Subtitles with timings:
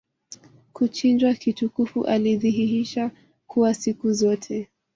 [0.73, 3.11] kuchinjwa kitukufu alidhihisha
[3.47, 4.69] kuwa siku zote